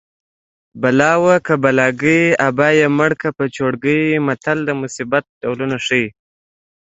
[0.81, 6.07] بلا وه که بلاګۍ ابا یې مړکه په چوړکۍ متل د مصیبت ډولونه ښيي